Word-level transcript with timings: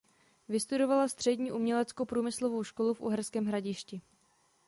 Vystudovala 0.49 1.07
Střední 1.07 1.51
uměleckoprůmyslovou 1.51 2.63
školu 2.63 2.93
v 2.93 3.01
Uherském 3.01 3.45
Hradišti. 3.45 4.01